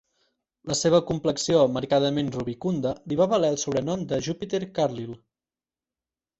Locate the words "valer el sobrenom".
3.37-4.09